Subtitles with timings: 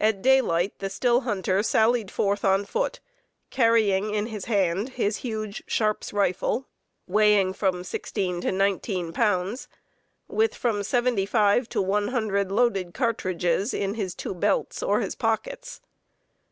[0.00, 3.00] At daylight the still hunter sallied forth on foot,
[3.50, 6.68] carrying in his hand his huge Sharps rifle,
[7.08, 9.66] weighing from 16 to 19 pounds,
[10.28, 15.16] with from seventy five to one hundred loaded cartridges in his two belts or his
[15.16, 15.80] pockets.